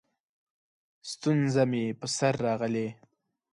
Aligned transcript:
ستونزه 1.11 1.63
مې 1.71 1.85
په 1.99 2.07
سر 2.15 2.33
راغلې؛ 2.45 2.87